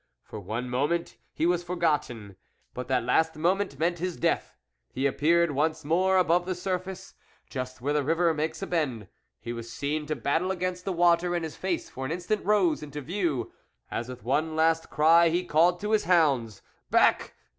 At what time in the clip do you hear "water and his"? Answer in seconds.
10.91-11.55